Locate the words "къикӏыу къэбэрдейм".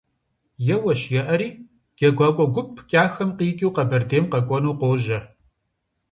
3.37-4.25